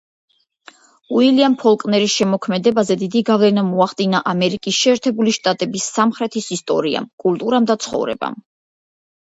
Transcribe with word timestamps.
უილიამ 1.17 1.55
ფოლკნერის 1.63 2.15
შემოქმედებაზე 2.21 2.97
დიდი 3.03 3.23
გავლენა 3.29 3.65
მოახდინა 3.69 4.23
ამერიკის 4.35 4.81
შეერთებული 4.87 5.35
შტატების 5.39 5.93
სამხრეთის 6.01 6.51
ისტორიამ, 6.59 7.11
კულტურამ 7.27 7.71
და 7.73 7.79
ცხოვრებამ. 7.87 8.45